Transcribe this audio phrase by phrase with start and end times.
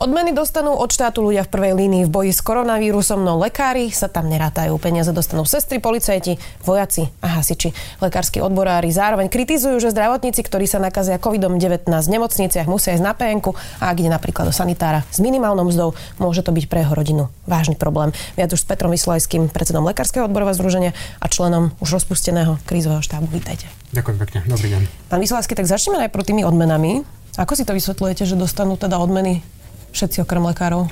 [0.00, 4.08] Odmeny dostanú od štátu ľudia v prvej línii v boji s koronavírusom, no lekári sa
[4.08, 4.72] tam nerátajú.
[4.80, 7.76] Peniaze dostanú sestry, policajti, vojaci a hasiči.
[8.00, 13.12] Lekársky odborári zároveň kritizujú, že zdravotníci, ktorí sa nakazia COVID-19 v nemocniciach, musia ísť na
[13.12, 16.96] PNK a ak ide napríklad do sanitára s minimálnou mzdou, môže to byť pre jeho
[16.96, 18.16] rodinu vážny problém.
[18.40, 23.28] Viac už s Petrom Vyslajským, predsedom Lekárskeho odborového združenia a členom už rozpusteného krízového štábu.
[23.28, 23.68] Vítajte.
[23.92, 24.38] Ďakujem pekne.
[24.48, 25.12] Dobrý deň.
[25.12, 27.04] Pán Vyslajský, tak začneme najprv tými odmenami.
[27.36, 29.44] Ako si to vysvetľujete, že dostanú teda odmeny
[29.92, 30.88] všetci okrem lekárov?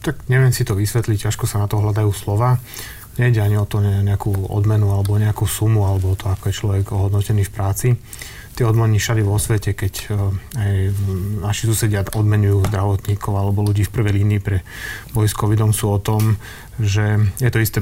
[0.00, 2.56] Tak neviem si to vysvetliť, ťažko sa na to hľadajú slova.
[3.20, 7.44] Nejde ani o to nejakú odmenu alebo nejakú sumu alebo to, ako je človek ohodnotený
[7.44, 7.88] v práci.
[8.60, 10.72] Tie odmeny všade vo svete, keď eh, aj
[11.40, 14.60] naši susedia odmenujú zdravotníkov alebo ľudí v prvej línii pre
[15.16, 16.36] boj s covidom sú o tom,
[16.76, 17.80] že je to istý,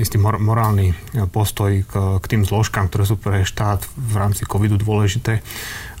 [0.00, 0.96] istý morálny
[1.28, 5.44] postoj k, k tým zložkám, ktoré sú pre štát v rámci covidu dôležité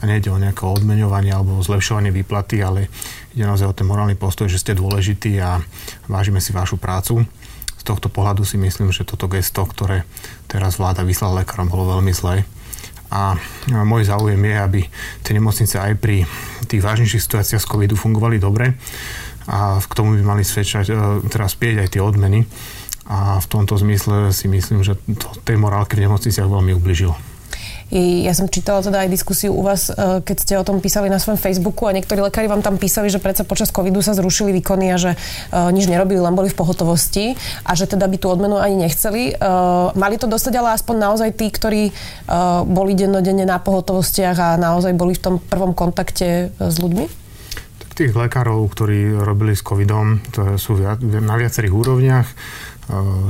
[0.00, 2.88] a nejde o nejaké odmeňovanie alebo zlepšovanie výplaty, ale
[3.36, 5.60] ide naozaj o ten morálny postoj, že ste dôležití a
[6.08, 7.28] vážime si vašu prácu.
[7.76, 10.08] Z tohto pohľadu si myslím, že toto gesto, ktoré
[10.48, 12.48] teraz vláda vyslala lekárom, bolo veľmi zlé.
[13.10, 13.38] A
[13.86, 14.80] môj záujem je, aby
[15.22, 16.26] tie nemocnice aj pri
[16.66, 18.74] tých vážnejších situáciách z covidu fungovali dobre
[19.46, 20.94] a k tomu by mali svedčať, e,
[21.30, 22.42] teraz spieť aj tie odmeny.
[23.06, 27.14] A v tomto zmysle si myslím, že to tej morálke v nemocniciach veľmi ubližilo.
[27.86, 31.22] Ja som čítala teda aj diskusiu u vás, e, keď ste o tom písali na
[31.22, 34.90] svojom Facebooku a niektorí lekári vám tam písali, že predsa počas covidu sa zrušili výkony
[34.90, 38.58] a že uh, nič nerobili, len boli v pohotovosti a že teda by tú odmenu
[38.58, 39.38] ani nechceli.
[39.38, 41.94] Uh, mali to dostať ale aspoň naozaj tí, ktorí
[42.66, 47.06] boli dennodenne na pohotovostiach a naozaj boli v tom prvom kontakte s ľuďmi?
[47.96, 52.28] Tých lekárov, ktorí robili s covidom, to sú na viacerých úrovniach.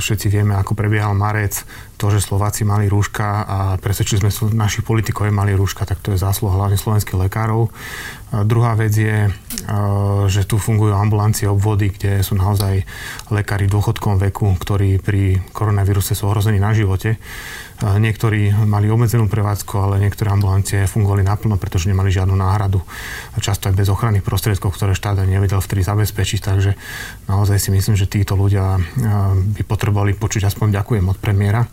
[0.02, 1.64] Všetci vieme, ako prebiehal marec,
[1.96, 6.20] to, že Slováci mali rúška a presvedčili sme našich politikov, mali rúška, tak to je
[6.20, 7.72] zásluha hlavne slovenských lekárov.
[8.36, 9.30] A druhá vec je,
[10.26, 12.82] že tu fungujú ambulancie obvody, kde sú naozaj
[13.30, 17.22] lekári v dôchodkom veku, ktorí pri koronavíruse sú ohrození na živote.
[17.76, 22.82] Niektorí mali obmedzenú prevádzku, ale niektoré ambulancie fungovali naplno, pretože nemali žiadnu náhradu.
[23.38, 26.40] Často aj bez ochranných prostriedkov, ktoré štát nevedel vtedy zabezpečiť.
[26.40, 26.70] Takže
[27.30, 28.80] naozaj si myslím, že títo ľudia
[29.54, 31.68] by potrebovali počuť aspoň ďakujem od premiéra.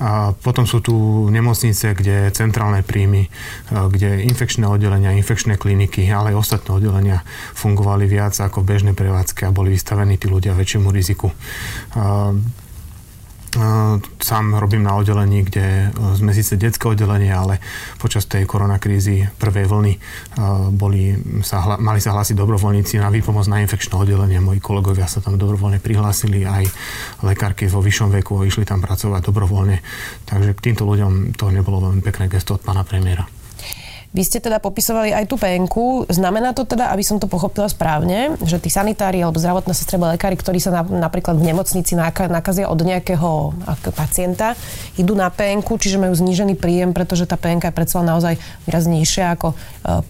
[0.00, 0.96] A potom sú tu
[1.28, 3.28] nemocnice, kde centrálne príjmy,
[3.68, 7.18] kde infekčné oddelenia, infekčné kliniky, ale aj ostatné oddelenia
[7.52, 11.28] fungovali viac ako bežné prevádzky a boli vystavení tí ľudia väčšiemu riziku.
[14.20, 17.58] Sám robím na oddelení, kde e, sme síce detské oddelenie, ale
[17.98, 19.98] počas tej koronakrízy prvej vlny e,
[20.70, 24.38] boli, sa, mali sa hlásiť dobrovoľníci na výpomoc na infekčné oddelenie.
[24.38, 26.68] Moji kolegovia sa tam dobrovoľne prihlásili, aj
[27.24, 29.80] lekárky vo vyššom veku išli tam pracovať dobrovoľne.
[30.28, 33.39] Takže k týmto ľuďom to nebolo veľmi pekné gesto od pána premiéra.
[34.10, 36.10] Vy ste teda popisovali aj tú PNK.
[36.10, 40.10] Znamená to teda, aby som to pochopila správne, že tí sanitári alebo zdravotná sestra alebo
[40.10, 43.54] lekári, ktorí sa na, napríklad v nemocnici nakazia od nejakého
[43.94, 44.58] pacienta,
[44.98, 48.34] idú na PNK, čiže majú znížený príjem, pretože tá PNK je predsa naozaj
[48.66, 49.56] výraznejšia ako e,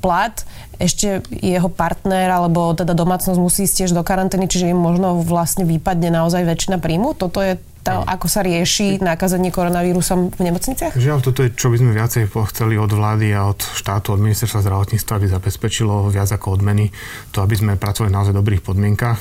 [0.01, 0.49] plat.
[0.81, 5.69] Ešte jeho partner alebo teda domácnosť musí ísť tiež do karantény, čiže im možno vlastne
[5.69, 7.13] vypadne naozaj väčšina príjmu.
[7.13, 10.95] Toto je to, ako sa rieši nakazenie koronavírusom v nemocniciach?
[10.97, 14.61] Žiaľ, toto je, čo by sme viacej chceli od vlády a od štátu, od ministerstva
[14.61, 16.93] zdravotníctva, aby zabezpečilo viac ako odmeny,
[17.33, 19.21] to aby sme pracovali naozaj v dobrých podmienkach.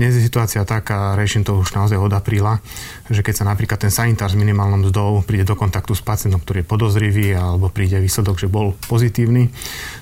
[0.00, 2.64] Dnes je situácia taká, riešim to už naozaj od apríla,
[3.12, 6.64] že keď sa napríklad ten sanitár s minimálnou mzdou príde do kontaktu s pacientom, ktorý
[6.64, 9.52] je podozrivý alebo príde výsledok, že bol pozitívny,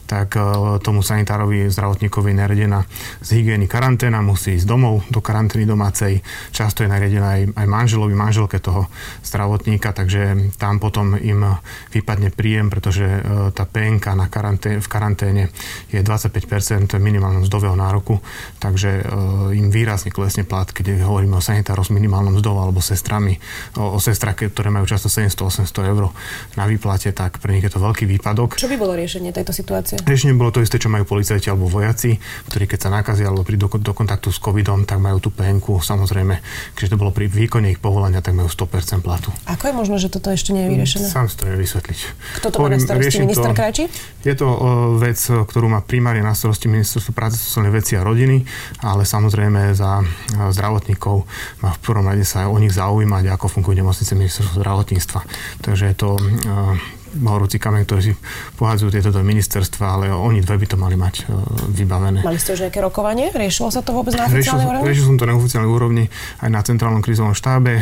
[0.06, 0.40] tak e,
[0.80, 2.80] tomu sanitárovi zdravotníkovi je naredená
[3.20, 6.22] z hygieny karanténa, musí ísť domov do karantény domácej.
[6.54, 8.86] Často je naredená aj, aj manželovi, manželke toho
[9.26, 11.58] zdravotníka, takže tam potom im
[11.90, 15.50] vypadne príjem, pretože e, tá PNK na karantén, v karanténe
[15.90, 18.22] je 25% minimálnom mzdového nároku,
[18.62, 23.36] takže e, im výrazne klesne plat, keď hovoríme o sanitároch s minimálnom mzdou alebo sestrami,
[23.74, 26.14] o, o sestrach, ktoré majú často 700-800 eur
[26.54, 28.60] na výplate, tak pre nich je to veľký výpadok.
[28.60, 29.95] Čo by bolo riešenie tejto situácie?
[29.96, 30.10] Situácie?
[30.12, 32.20] Riešenie bolo to isté, čo majú policajti alebo vojaci,
[32.52, 35.80] ktorí keď sa nakazia alebo prídu do, do kontaktu s covidom, tak majú tú PNK.
[35.80, 36.34] Samozrejme,
[36.76, 39.32] keďže to bolo pri výkone ich povolania, tak majú 100% platu.
[39.48, 41.06] Ako je možné, že toto ešte nie je vyriešené?
[41.08, 41.98] Sám si to vysvetliť.
[42.42, 43.24] Kto to má na starosti?
[43.24, 43.84] Minister Krajčí?
[44.22, 44.58] Je to uh,
[45.00, 48.44] vec, ktorú má primárne na starosti ministerstvo práce, sociálnej veci a rodiny,
[48.84, 50.06] ale samozrejme za uh,
[50.52, 51.24] zdravotníkov
[51.64, 55.20] má v prvom rade sa o nich zaujímať, ako fungujú nemocnice ministerstva zdravotníctva.
[55.62, 56.76] Takže je to uh,
[57.24, 58.12] horúci kameň, ktorý si
[58.60, 61.24] pohádzajú tieto do ministerstva, ale oni dve by to mali mať
[61.72, 62.20] vybavené.
[62.20, 63.32] Mali ste už nejaké rokovanie?
[63.32, 64.84] Riešilo sa to vôbec na oficiálnej úrovni?
[64.86, 66.04] Riešil som to na oficiálnej úrovni
[66.44, 67.80] aj na centrálnom krízovom štábe,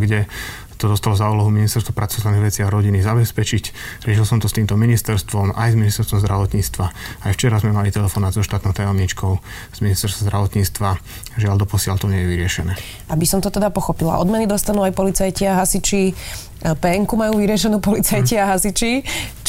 [0.00, 0.24] kde
[0.82, 3.64] to dostalo za úlohu ministerstvo pracovných vecí a rodiny zabezpečiť.
[4.02, 6.86] Riešil som to s týmto ministerstvom, aj s ministerstvom zdravotníctva.
[7.22, 9.32] Aj včera sme mali telefonát so štátnou tajomničkou
[9.70, 10.90] z ministerstva zdravotníctva.
[11.38, 12.72] Žiaľ, doposiaľ to nie je vyriešené.
[13.14, 16.18] Aby som to teda pochopila, odmeny dostanú aj policajti a hasiči
[16.62, 19.02] PNK majú vyriešenú policajti a hasiči.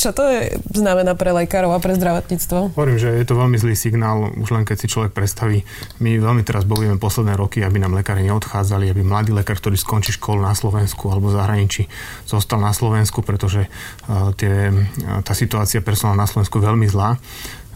[0.03, 2.75] Čo to je, znamená pre lekárov a pre zdravotníctvo?
[2.75, 5.63] Hovorím, že je to veľmi zlý signál, už len keď si človek predstaví.
[6.03, 10.11] My veľmi teraz bojujeme posledné roky, aby nám lekári neodchádzali, aby mladý lekár, ktorý skončí
[10.19, 11.87] školu na Slovensku alebo v zahraničí,
[12.27, 17.15] zostal na Slovensku, pretože uh, tie, uh, tá situácia personálna na Slovensku je veľmi zlá.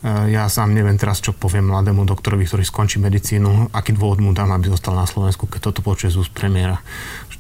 [0.04, 4.36] Uh, ja sám neviem teraz, čo poviem mladému doktorovi, ktorý skončí medicínu, aký dôvod mu
[4.36, 6.84] dám, aby zostal na Slovensku, keď toto počuje z úst premiéra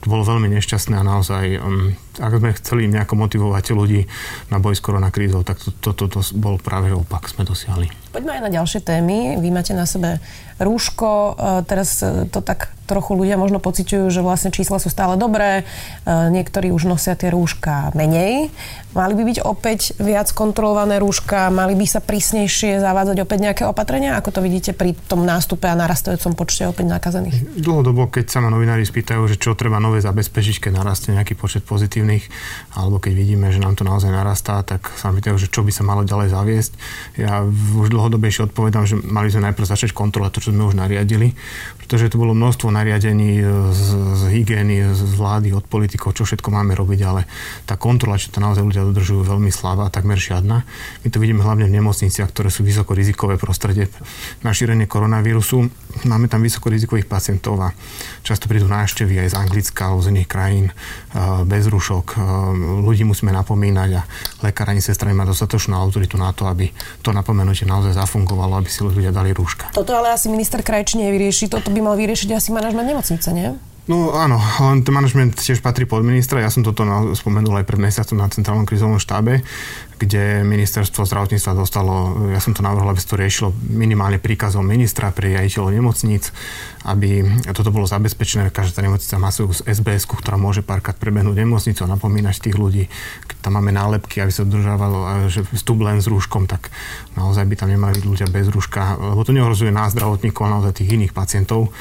[0.08, 4.02] bolo veľmi nešťastné a naozaj, um, ak sme chceli nejako motivovať ľudí
[4.50, 8.07] na boj s koronakrízou, tak toto to, to, to bol práve opak, sme dosiahli.
[8.18, 9.38] Poďme aj na ďalšie témy.
[9.38, 10.18] Vy máte na sebe
[10.58, 11.32] rúško, e,
[11.70, 15.64] teraz e, to tak trochu ľudia možno pociťujú, že vlastne čísla sú stále dobré, e,
[16.08, 18.50] niektorí už nosia tie rúška menej.
[18.96, 24.18] Mali by byť opäť viac kontrolované rúška, mali by sa prísnejšie zavádzať opäť nejaké opatrenia?
[24.18, 27.62] Ako to vidíte pri tom nástupe a narastajúcom počte opäť nakazených?
[27.62, 31.62] Dlhodobo, keď sa ma novinári spýtajú, že čo treba nové zabezpečiť, keď narastie nejaký počet
[31.70, 32.26] pozitívnych,
[32.74, 35.86] alebo keď vidíme, že nám to naozaj narastá, tak sa pýtajú, že čo by sa
[35.86, 36.72] malo ďalej zaviesť.
[37.22, 37.46] Ja
[37.78, 41.36] už dlhodobejšie odpovedám, že mali sme najprv začať kontrolovať to, čo sme už nariadili,
[41.76, 43.44] pretože tu bolo množstvo nariadení
[43.76, 43.84] z,
[44.16, 47.28] z hygieny, z vlády, od politikov, čo všetko máme robiť, ale
[47.68, 50.64] tá kontrola, či to naozaj ľudia dodržujú veľmi slabá, takmer žiadna.
[51.04, 53.92] My to vidíme hlavne v nemocniciach, ktoré sú vysokorizikové prostredie
[54.40, 55.68] na šírenie koronavírusu.
[56.08, 57.76] Máme tam vysokorizikových pacientov a
[58.24, 60.66] často prídu návštevy aj z Anglicka alebo z iných krajín
[61.44, 62.16] bez rušok.
[62.88, 64.02] Ľudí musíme napomínať a
[64.48, 66.72] lekár ani sestra nemá dostatočnú autoritu na to, aby
[67.04, 69.70] to napomenutie naozaj zafungovalo, aby si ľudia dali rúška.
[69.72, 71.52] Toto ale asi minister Krajčí nevyrieši.
[71.52, 73.54] Toto by mal vyriešiť asi manažment nemocnice, nie?
[73.88, 74.36] No áno,
[74.68, 76.44] len ten manažment tiež patrí pod ministra.
[76.44, 76.84] Ja som toto
[77.16, 79.40] spomenul aj pred mesiacom na centrálnom krizovom štábe,
[79.96, 85.40] kde ministerstvo zdravotníctva dostalo, ja som to navrhol, aby to riešilo minimálne príkazom ministra pri
[85.40, 86.36] riaditeľov nemocníc,
[86.84, 87.24] aby
[87.56, 88.52] toto bolo zabezpečené.
[88.52, 92.92] Každá nemocnica má svoju SBS, ktorá môže párkrát prebehnúť nemocnicu a napomínať tých ľudí.
[93.32, 96.76] Keď tam máme nálepky, aby sa dodržávalo, že vstup len s rúškom, tak
[97.16, 100.84] naozaj by tam nemali byť ľudia bez rúška, lebo to neohrozuje nás zdravotníkov, ale naozaj
[100.84, 101.72] tých iných pacientov.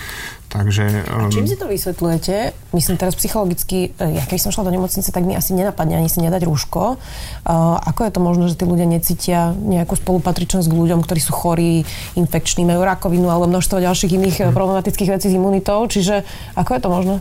[0.57, 1.29] Takže, um...
[1.29, 2.57] A čím si to vysvetľujete?
[2.73, 6.09] Myslím teraz psychologicky, e, ja keď som šla do nemocnice, tak mi asi nenapadne ani
[6.09, 6.97] si nedať rúško.
[6.97, 11.37] Uh, ako je to možné, že tí ľudia necítia nejakú spolupatričnosť k ľuďom, ktorí sú
[11.37, 11.85] chorí,
[12.17, 14.57] infekční, majú rakovinu alebo množstvo ďalších iných hmm.
[14.57, 15.85] problematických vecí s imunitou?
[15.85, 16.25] Čiže
[16.57, 17.17] ako je to možné?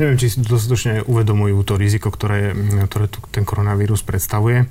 [0.00, 2.56] Neviem, či si dostatočne uvedomujú to riziko, ktoré,
[2.88, 4.64] ktoré tu ten koronavírus predstavuje.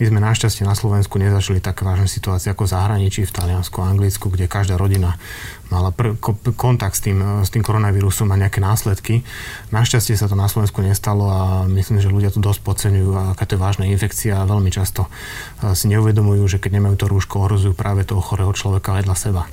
[0.00, 4.32] My sme našťastie na Slovensku nezažili také vážne situácie ako v zahraničí, v Taliansku, Anglicku,
[4.32, 5.20] kde každá rodina
[5.70, 6.18] mala pr-
[6.58, 9.22] kontakt s tým, s tým koronavírusom a nejaké následky.
[9.70, 11.40] Našťastie sa to na Slovensku nestalo a
[11.70, 15.72] myslím, že ľudia to dosť podceňujú, aká to je vážna infekcia a veľmi často e,
[15.78, 19.46] si neuvedomujú, že keď nemajú to rúško, ohrozujú práve toho chorého človeka vedľa seba.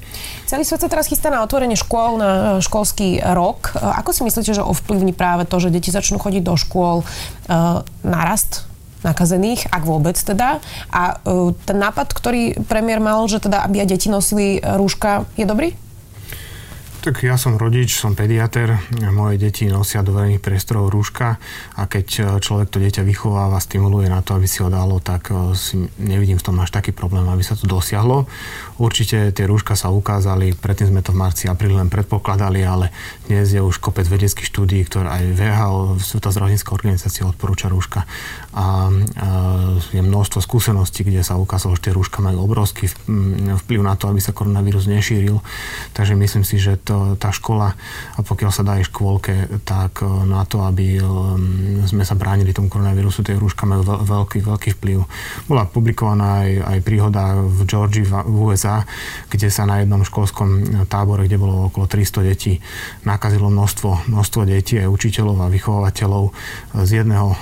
[0.50, 3.78] Celý svet sa teraz chystá na otvorenie škôl, na e, školský rok.
[3.78, 7.06] E, ako si myslíte, že ovplyvní práve to, že deti začnú chodiť do škôl,
[8.04, 8.68] narast
[9.06, 10.60] nakazených, ak vôbec teda.
[10.92, 11.22] A
[11.64, 15.70] ten nápad, ktorý premiér mal, že teda aby aj deti nosili rúška, je dobrý?
[17.08, 18.84] Tak ja som rodič, som pediater,
[19.16, 21.40] moje deti nosia do verejných priestorov rúška
[21.80, 25.32] a keď e, človek to dieťa vychováva, stimuluje na to, aby si ho dalo, tak
[25.32, 28.28] e, si nevidím v tom až taký problém, aby sa to dosiahlo.
[28.78, 32.94] Určite tie rúška sa ukázali, predtým sme to v marci, apríli len predpokladali, ale
[33.26, 38.06] dnes je už kopec vedeckých štúdií, ktoré aj VHO, Svetová zdravotnícka organizácia odporúča rúška
[38.58, 38.66] a, a
[39.94, 42.90] je množstvo skúseností, kde sa ukázalo, že tie rúška majú obrovský
[43.66, 45.42] vplyv na to, aby sa koronavírus nešíril.
[45.94, 47.78] Takže myslím si, že to tá škola,
[48.18, 51.02] a pokiaľ sa dá aj škôlke, tak e, na to, aby e,
[51.86, 55.06] sme sa bránili tomu koronavírusu, tie rúška majú veľký, veľký vplyv.
[55.46, 58.67] Bola publikovaná aj, aj príhoda v Georgii v USA,
[59.32, 62.60] kde sa na jednom školskom tábore, kde bolo okolo 300 detí,
[63.08, 66.24] nakazilo množstvo, množstvo detí, aj učiteľov a vychovateľov
[66.84, 67.38] z jedného e,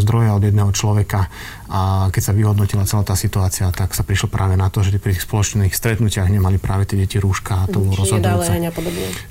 [0.00, 1.32] zdroja od jedného človeka
[1.72, 5.16] a keď sa vyhodnotila celá tá situácia, tak sa prišlo práve na to, že pri
[5.16, 8.52] tých spoločných stretnutiach nemali práve tie deti rúška a to bolo rozhodujúce.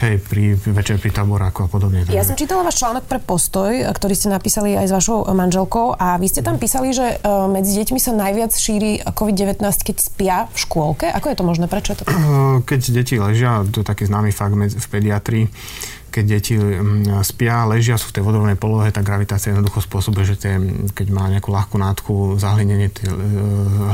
[0.01, 2.01] Hej, pri večer pri taboráku a podobne.
[2.09, 6.17] Ja som čítala váš článok pre Postoj, ktorý ste napísali aj s vašou manželkou a
[6.17, 10.57] vy ste tam písali, že e, medzi deťmi sa najviac šíri COVID-19, keď spia v
[10.57, 11.10] škôlke.
[11.11, 11.65] Ako je to možné?
[11.67, 12.05] Prečo je to?
[12.65, 15.45] Keď deti ležia, to je taký známy fakt v pediatrii,
[16.11, 20.35] keď deti mm, spia, ležia, sú v tej vodorovnej polohe, tá gravitácia jednoducho spôsobuje, že
[20.35, 20.53] tie,
[20.91, 23.15] keď má nejakú ľahkú nátku, zahlinenie, tie e,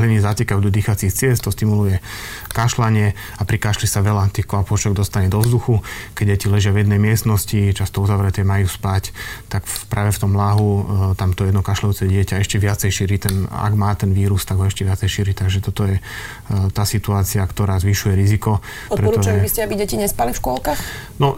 [0.01, 2.01] hliny zatekajú do dýchacích ciest, to stimuluje
[2.49, 5.85] kašľanie a pri kašli sa veľa tých kvapôčok dostane do vzduchu.
[6.17, 9.13] Keď deti ležia v jednej miestnosti, často uzavreté majú spať,
[9.45, 10.83] tak práve v tom láhu e,
[11.21, 14.65] tam to jedno kašľujúce dieťa ešte viacej šíri ten, ak má ten vírus, tak ho
[14.65, 15.31] ešte viacej šíri.
[15.37, 16.03] Takže toto je e,
[16.73, 18.57] tá situácia, ktorá zvyšuje riziko.
[18.89, 20.79] Odporúčali by ste, aby deti nespali v škôlkach?
[21.21, 21.33] No,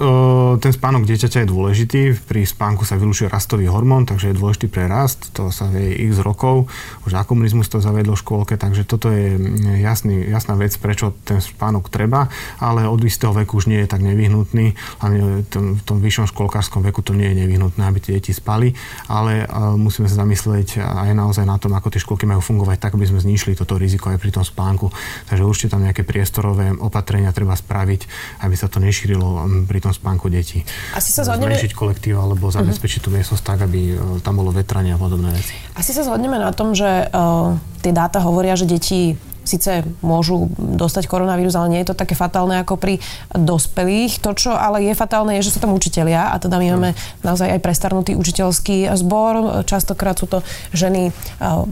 [0.60, 2.02] ten spánok dieťaťa je dôležitý.
[2.26, 5.34] Pri spánku sa vylúčuje rastový hormón, takže je dôležitý pre rast.
[5.38, 6.70] To sa vie x rokov.
[7.06, 9.38] Už za komunizmus to zavedlo v škôlke, takže toto je
[9.82, 12.30] jasný, jasná vec, prečo ten spánok treba,
[12.62, 14.74] ale od istého veku už nie je tak nevyhnutný.
[15.02, 18.74] Hlavne v tom vyššom školkárskom veku to nie je nevyhnutné, aby tie deti spali,
[19.10, 19.46] ale
[19.78, 23.22] musíme sa zamyslieť aj naozaj na tom, ako tie školky majú fungovať tak, aby sme
[23.22, 24.92] znišili toto riziko aj pri tom spánku.
[25.30, 28.02] Takže určite tam nejaké priestorové opatrenia treba spraviť,
[28.46, 30.59] aby sa to nešírilo pri tom spánku detí.
[30.96, 31.56] Asi sa zhodneme...
[31.56, 33.12] Zmenšiť kolektív alebo zabezpečiť uh-huh.
[33.12, 35.56] tú miestnosť tak, aby e, tam bolo vetranie a podobné veci.
[35.76, 39.16] Asi sa zhodneme na tom, že uh, tie dáta hovoria, že deti
[39.50, 43.02] síce môžu dostať koronavírus, ale nie je to také fatálne ako pri
[43.34, 44.22] dospelých.
[44.22, 46.92] To, čo ale je fatálne, je, že sú tam učitelia a teda my máme
[47.26, 49.66] naozaj aj prestarnutý učiteľský zbor.
[49.66, 50.46] Častokrát sú to
[50.78, 51.10] ženy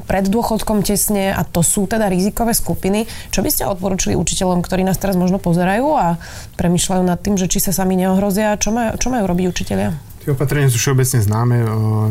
[0.09, 3.05] pred dôchodkom tesne a to sú teda rizikové skupiny.
[3.29, 6.17] Čo by ste odporúčili učiteľom, ktorí nás teraz možno pozerajú a
[6.57, 8.57] premyšľajú nad tým, že či sa sami neohrozia?
[8.57, 10.06] Čo, majú, čo majú robiť učitelia?
[10.27, 11.55] Tie opatrenia sú všeobecne známe.
[11.63, 11.67] E,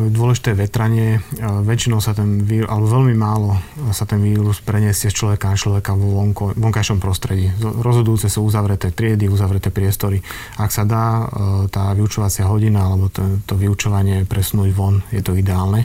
[0.09, 1.21] dôležité je vetranie.
[1.37, 3.61] E, väčšinou sa ten vírus, alebo veľmi málo
[3.93, 7.53] sa ten vírus preniesie z človeka na človeka vo vonko, vonkajšom prostredí.
[7.61, 10.25] Rozhodujúce sú uzavreté triedy, uzavreté priestory.
[10.57, 15.37] Ak sa dá e, tá vyučovacia hodina alebo to, to vyučovanie presunúť von, je to
[15.37, 15.85] ideálne.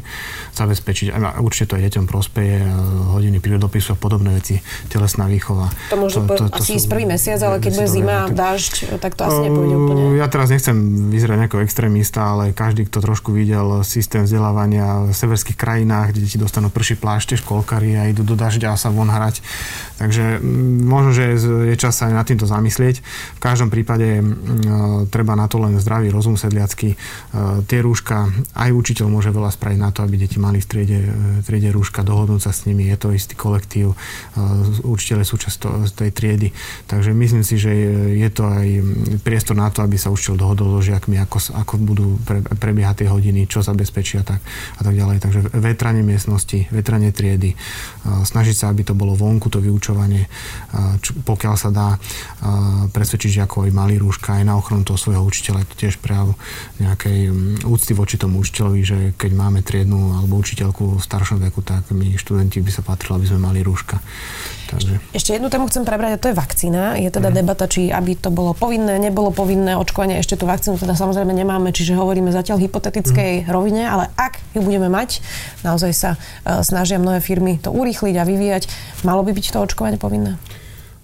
[0.56, 2.64] Zabezpečiť, určite to aj deťom prospeje,
[3.12, 5.68] hodiny prírodopisu a podobné veci, telesná výchova.
[5.92, 9.20] To môže to, to, to, asi ísť prvý mesiac, ale keď bude zima, dážď, tak
[9.20, 10.04] to asi nepôjde úplne.
[10.16, 15.58] Ja teraz nechcem vyzerať ako extrémista, ale každý, kto trošku videl systém vzdelávania v severských
[15.58, 19.42] krajinách, kde deti dostanú prší plášte, školkári a idú do dažďa a sa von hrať.
[19.98, 23.02] Takže mm, možno, že je čas sa aj nad týmto zamyslieť.
[23.38, 26.94] V každom prípade mm, treba na to len zdravý rozum sedliacky.
[26.94, 26.98] E,
[27.70, 31.00] tie rúška, aj učiteľ môže veľa spraviť na to, aby deti mali v triede,
[31.42, 33.98] v triede rúška, dohodnúť sa s nimi, je to istý kolektív, e,
[34.86, 36.50] učiteľe sú často tej triedy.
[36.90, 37.72] Takže myslím si, že
[38.18, 38.68] je to aj
[39.22, 43.08] priestor na to, aby sa učiteľ dohodol so žiakmi, ako, ako budú pre, prebiehať tie
[43.12, 44.44] hodiny, čo zabezpečia tak,
[44.78, 45.18] a tak ďalej.
[45.24, 47.56] Takže vetranie miestnosti, vetranie triedy,
[48.04, 50.28] snažiť sa, aby to bolo vonku, to vyučovanie,
[51.04, 51.96] čo, pokiaľ sa dá
[52.92, 56.34] presvedčiť ako aj malý rúška aj na ochranu toho svojho učiteľa, to tiež prejav
[56.82, 57.30] nejakej
[57.66, 62.18] úcty voči tomu učiteľovi, že keď máme triednu alebo učiteľku v staršom veku, tak my
[62.18, 64.02] študenti by sa patrilo, aby sme mali rúška.
[64.72, 65.04] Takže...
[65.12, 66.96] Ešte jednu tému chcem prebrať a to je vakcína.
[66.96, 67.36] Je teda mm.
[67.36, 70.24] debata, či aby to bolo povinné, nebolo povinné očkovanie.
[70.24, 73.48] Ešte tú vakcínu teda samozrejme nemáme, čiže hovoríme zatiaľ hypotetickej mm.
[73.52, 75.20] rovine, ale ak ju budeme mať,
[75.68, 78.64] naozaj sa uh, snažia mnohé firmy to urýchliť a vyvíjať,
[79.04, 80.40] malo by byť to očkovanie povinné?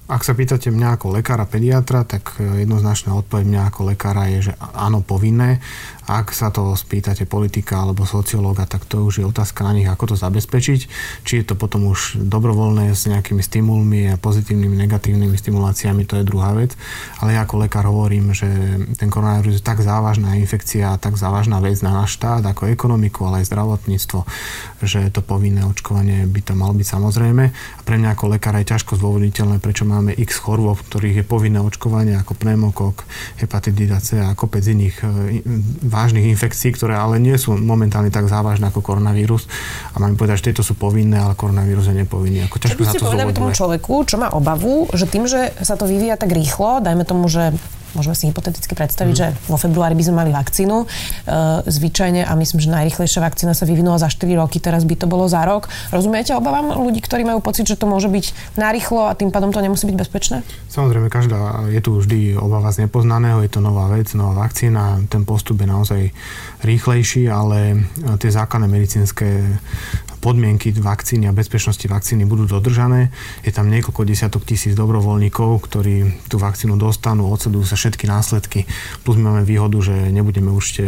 [0.08, 4.52] Ak sa pýtate mňa ako lekára, pediatra, tak e, jednoznačná odpoveď mňa ako lekára je,
[4.52, 5.60] že áno, povinné.
[6.08, 10.16] Ak sa to spýtate politika alebo sociológa, tak to už je otázka na nich, ako
[10.16, 10.80] to zabezpečiť.
[11.28, 16.24] Či je to potom už dobrovoľné s nejakými stimulmi a pozitívnymi, negatívnymi stimuláciami, to je
[16.24, 16.80] druhá vec.
[17.20, 18.48] Ale ja ako lekár hovorím, že
[18.96, 23.44] ten koronavírus je tak závažná infekcia, tak závažná vec na náš štát, ako ekonomiku, ale
[23.44, 24.24] aj zdravotníctvo,
[24.88, 27.44] že to povinné očkovanie by to malo byť samozrejme.
[27.52, 31.58] A pre mňa ako lekára je ťažko zdôvodniteľné, prečo máme x chorôb, ktorých je povinné
[31.58, 33.04] očkovanie, ako pneumokok,
[33.42, 35.08] hepatitida C a kopec iných e,
[35.82, 39.50] vážnych infekcií, ktoré ale nie sú momentálne tak závažné ako koronavírus.
[39.94, 42.46] A mám povedať, že tieto sú povinné, ale koronavírus je nepovinný.
[42.46, 45.74] Ako ťažko Čo by ste povedali tomu človeku, čo má obavu, že tým, že sa
[45.74, 47.58] to vyvíja tak rýchlo, dajme tomu, že
[47.94, 49.20] môžeme si hypoteticky predstaviť, mm.
[49.20, 50.84] že vo februári by sme mali vakcínu.
[50.84, 50.86] E,
[51.68, 55.30] zvyčajne, a myslím, že najrychlejšia vakcína sa vyvinula za 4 roky, teraz by to bolo
[55.30, 55.72] za rok.
[55.94, 59.64] Rozumiete obavám ľudí, ktorí majú pocit, že to môže byť narýchlo a tým pádom to
[59.64, 60.38] nemusí byť bezpečné?
[60.72, 65.24] Samozrejme, každá, je tu vždy obava z nepoznaného, je to nová vec, nová vakcína, ten
[65.24, 66.02] postup je naozaj
[66.64, 67.86] rýchlejší, ale
[68.18, 69.28] tie základné medicínske
[70.20, 73.14] podmienky vakcíny a bezpečnosti vakcíny budú dodržané.
[73.46, 78.66] Je tam niekoľko desiatok tisíc dobrovoľníkov, ktorí tú vakcínu dostanú, odsedujú sa všetky následky.
[79.06, 80.84] Plus my máme výhodu, že nebudeme určite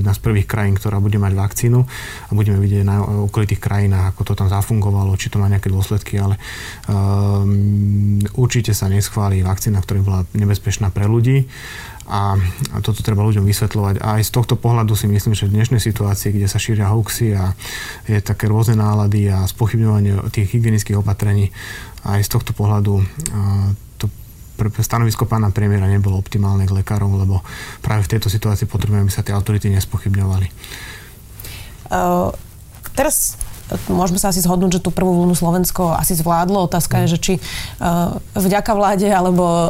[0.00, 1.80] jedna z prvých krajín, ktorá bude mať vakcínu
[2.28, 6.20] a budeme vidieť na okolitých krajinách, ako to tam zafungovalo, či to má nejaké dôsledky,
[6.20, 6.36] ale
[6.86, 11.48] um, určite sa neschváli vakcína, ktorá bola nebezpečná pre ľudí
[12.04, 12.36] a
[12.84, 14.04] toto treba ľuďom vysvetľovať.
[14.04, 17.32] A aj z tohto pohľadu si myslím, že v dnešnej situácii, kde sa šíria hoaxy
[17.32, 17.56] a
[18.04, 21.48] je také rôzne nálady a spochybňovanie tých hygienických opatrení,
[22.04, 23.00] aj z tohto pohľadu
[23.98, 24.06] to
[24.86, 27.42] stanovisko pána premiéra nebolo optimálne k lekárom, lebo
[27.82, 30.46] práve v tejto situácii potrebujeme, aby sa tie autority nespochybňovali.
[31.90, 32.30] Uh,
[32.94, 33.34] teraz
[33.88, 36.68] môžeme sa asi zhodnúť, že tú prvú vlnu Slovensko asi zvládlo.
[36.68, 39.68] Otázka je, že či uh, vďaka vláde, alebo uh,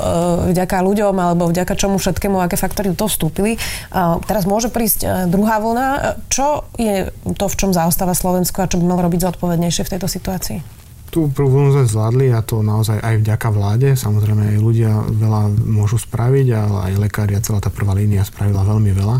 [0.50, 3.56] vďaka ľuďom, alebo vďaka čomu všetkému, aké faktory do toho vstúpili.
[3.94, 6.18] Uh, teraz môže prísť uh, druhá vlna.
[6.28, 10.08] Čo je to, v čom zaostáva Slovensko a čo by malo robiť zodpovednejšie v tejto
[10.10, 10.83] situácii?
[11.14, 13.88] Tú prvú sme zvládli a to naozaj aj vďaka vláde.
[13.94, 18.66] Samozrejme aj ľudia veľa môžu spraviť, ale aj lekári a celá tá prvá línia spravila
[18.66, 19.16] veľmi veľa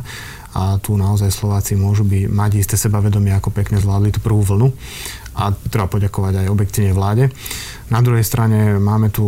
[0.54, 4.70] a tu naozaj Slováci môžu by mať isté sebavedomie, ako pekne zvládli tú prvú vlnu
[5.34, 7.30] a treba poďakovať aj objektívne vláde.
[7.92, 9.26] Na druhej strane máme tu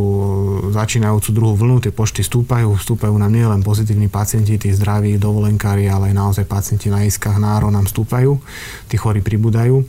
[0.73, 5.91] začínajúcu druhú vlnu, tie počty stúpajú, stúpajú nám nie len pozitívni pacienti, tí zdraví, dovolenkári,
[5.91, 8.39] ale aj naozaj pacienti na iskách náro nám stúpajú,
[8.89, 9.85] tí chorí pribúdajú,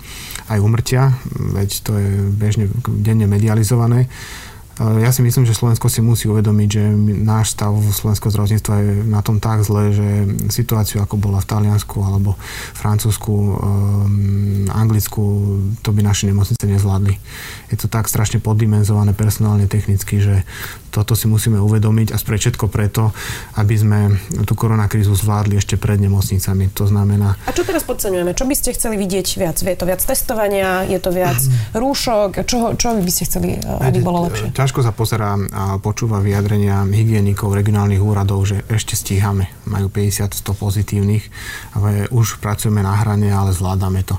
[0.51, 2.65] aj umrtia, veď to je bežne
[3.01, 4.11] denne medializované.
[4.77, 6.83] Ja si myslím, že Slovensko si musí uvedomiť, že
[7.25, 10.07] náš stav v slovenskom zdravotníctva je na tom tak zle, že
[10.53, 12.37] situáciu, ako bola v Taliansku alebo
[12.77, 15.23] Francúzsku, um, Anglicku,
[15.81, 17.17] to by naše nemocnice nezvládli.
[17.73, 20.45] Je to tak strašne poddimenzované personálne, technicky, že
[20.89, 23.11] toto si musíme uvedomiť a spraviť všetko preto,
[23.59, 23.99] aby sme
[24.43, 26.71] tú koronakrízu zvládli ešte pred nemocnicami.
[26.75, 27.37] To znamená...
[27.45, 28.33] A čo teraz podceňujeme?
[28.33, 29.57] Čo by ste chceli vidieť viac?
[29.59, 30.87] Je to viac testovania?
[30.87, 31.37] Je to viac
[31.81, 32.47] rúšok?
[32.47, 34.55] Čo, čo by ste chceli, aby bolo lepšie?
[34.55, 39.51] Ťažko sa pozerá a počúva vyjadrenia hygienikov regionálnych úradov, že ešte stíhame.
[39.67, 41.23] Majú 50-100 pozitívnych,
[42.09, 44.15] už pracujeme na hrane, ale zvládame to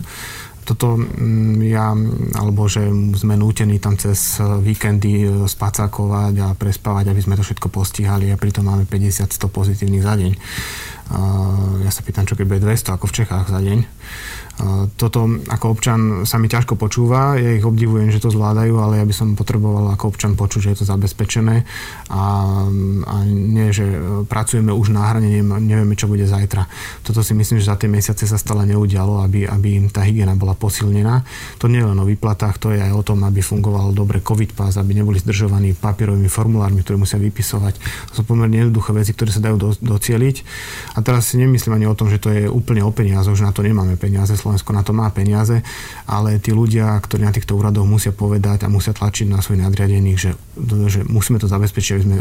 [0.68, 1.96] toto mm, ja,
[2.36, 2.84] alebo že
[3.16, 8.36] sme nútení tam cez víkendy e, spacákovať a prespávať, aby sme to všetko postihali a
[8.36, 10.32] pritom máme 50-100 pozitívnych za deň.
[11.82, 13.78] Ja sa pýtam, čo keď bude 200 ako v Čechách za deň
[14.98, 19.06] toto ako občan sa mi ťažko počúva, ja ich obdivujem, že to zvládajú, ale ja
[19.06, 21.62] by som potreboval ako občan počuť, že je to zabezpečené
[22.10, 22.22] a,
[23.06, 23.86] a nie, že
[24.26, 26.66] pracujeme už na hrane, nevieme, čo bude zajtra.
[27.06, 30.58] Toto si myslím, že za tie mesiace sa stále neudialo, aby, aby tá hygiena bola
[30.58, 31.22] posilnená.
[31.62, 34.58] To nie je len o výplatách, to je aj o tom, aby fungoval dobre COVID
[34.58, 37.78] pass, aby neboli zdržovaní papierovými formulármi, ktoré musia vypisovať.
[38.10, 40.36] To sú pomerne jednoduché veci, ktoré sa dajú do, docieliť.
[40.98, 43.54] A teraz si nemyslím ani o tom, že to je úplne o peniazoch, že na
[43.54, 45.62] to nemáme peniaze Slovensko na to má peniaze,
[46.10, 50.18] ale tí ľudia, ktorí na týchto úradoch musia povedať a musia tlačiť na svojich nadriadených,
[50.18, 50.34] že,
[50.90, 52.16] že musíme to zabezpečiť, aby sme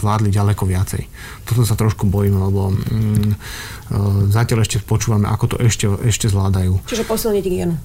[0.00, 1.02] zvládli ďaleko viacej.
[1.44, 3.36] Toto sa trošku bojím, lebo mm, e,
[4.32, 6.80] zatiaľ ešte počúvame, ako to ešte, ešte zvládajú.
[6.88, 7.76] Čiže posilniť hygienu.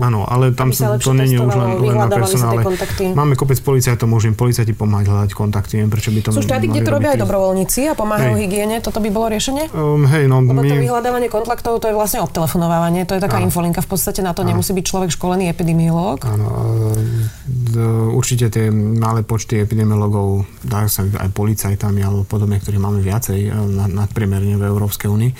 [0.00, 2.64] Áno, ale tam sa, to není už len, len na personále.
[3.12, 6.80] Máme kopec policajtov, môžem policajti pomáhať hľadať kontakty, neviem prečo by to Sú štáty, kde
[6.82, 8.40] to robia aj dobrovoľníci a pomáhajú hej.
[8.48, 9.68] hygiene, toto by bolo riešenie?
[9.76, 10.68] Um, hej, no, Lebo my...
[10.72, 13.52] to vyhľadávanie kontaktov, to je vlastne obtelefonovávanie, to je taká áno.
[13.52, 14.56] infolinka, v podstate na to áno.
[14.56, 16.24] nemusí byť človek školený epidemiológ.
[16.24, 16.48] Áno,
[18.16, 23.52] určite tie malé počty epidemiológov, dajú sa aj policajtami alebo podobne, ktorí máme viacej
[23.92, 25.32] nadpriemerne v Európskej únii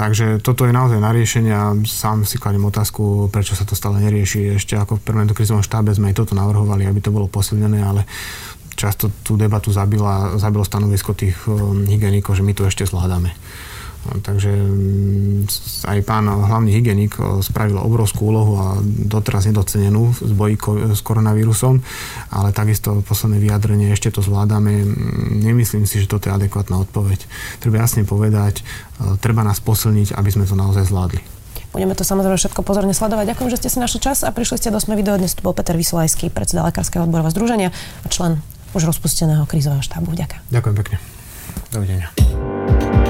[0.00, 4.00] Takže toto je naozaj na riešenie a sám si kladím otázku, prečo sa to stále
[4.00, 4.56] nerieši.
[4.56, 8.08] Ešte ako v prvom krizovom štábe sme aj toto navrhovali, aby to bolo posilnené, ale
[8.80, 13.36] často tú debatu zabila, zabilo stanovisko tých um, hygienikov, že my to ešte zvládame.
[14.00, 15.44] Takže mm,
[15.84, 20.56] aj pán hlavný hygienik eh, spravil obrovskú úlohu a doteraz nedocenenú z boji
[20.96, 21.84] s koronavírusom,
[22.32, 24.84] ale takisto posledné vyjadrenie, ešte to zvládame.
[24.84, 27.28] Mm, nemyslím si, že toto je adekvátna odpoveď.
[27.60, 31.20] Treba jasne povedať, eh, treba nás posilniť, aby sme to naozaj zvládli.
[31.70, 33.30] Budeme to samozrejme všetko pozorne sledovať.
[33.30, 35.14] Ďakujem, že ste si našli čas a prišli ste do Sme video.
[35.14, 37.70] Dnes tu bol Peter Vysolajský, predseda Lekárskeho odborového združenia
[38.02, 38.42] a člen
[38.74, 40.10] už rozpusteného krízového štábu.
[40.10, 40.42] Ďakujem.
[40.50, 40.96] Ďakujem pekne.
[41.70, 42.39] Dovidenia.